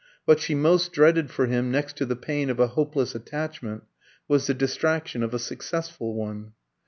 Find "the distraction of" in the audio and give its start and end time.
4.47-5.31